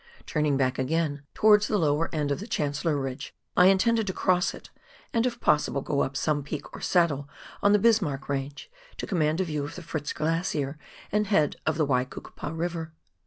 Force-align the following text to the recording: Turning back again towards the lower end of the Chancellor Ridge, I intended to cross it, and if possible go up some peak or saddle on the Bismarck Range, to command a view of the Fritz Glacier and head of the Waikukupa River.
Turning 0.25 0.57
back 0.57 0.79
again 0.79 1.21
towards 1.35 1.67
the 1.67 1.77
lower 1.77 2.09
end 2.11 2.31
of 2.31 2.39
the 2.39 2.47
Chancellor 2.47 2.97
Ridge, 2.97 3.35
I 3.55 3.67
intended 3.67 4.07
to 4.07 4.13
cross 4.13 4.55
it, 4.55 4.71
and 5.13 5.27
if 5.27 5.39
possible 5.39 5.81
go 5.81 5.99
up 6.01 6.17
some 6.17 6.41
peak 6.41 6.73
or 6.73 6.81
saddle 6.81 7.29
on 7.61 7.71
the 7.71 7.77
Bismarck 7.77 8.27
Range, 8.27 8.67
to 8.97 9.05
command 9.05 9.41
a 9.41 9.43
view 9.43 9.63
of 9.63 9.75
the 9.75 9.83
Fritz 9.83 10.11
Glacier 10.11 10.79
and 11.11 11.27
head 11.27 11.57
of 11.67 11.77
the 11.77 11.85
Waikukupa 11.85 12.51
River. 12.51 12.93